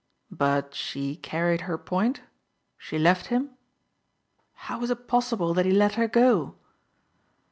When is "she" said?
0.73-1.15, 2.75-2.97